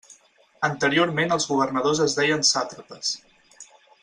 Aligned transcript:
Anteriorment 0.67 1.35
els 1.37 1.47
governadors 1.51 2.03
es 2.09 2.19
deien 2.21 2.45
sàtrapes. 2.53 3.15